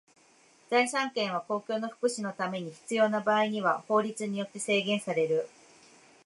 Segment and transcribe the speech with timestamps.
[0.71, 5.47] 財産権は公共の福祉のために必要な場合には法律によって制限される。